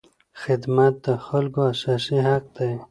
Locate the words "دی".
2.55-2.71